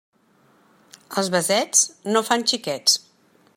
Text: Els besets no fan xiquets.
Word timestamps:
Els 1.21 1.29
besets 1.35 1.85
no 2.17 2.25
fan 2.31 2.49
xiquets. 2.53 2.97